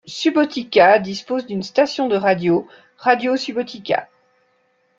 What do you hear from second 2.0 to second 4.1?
de radio, Radio Subotica.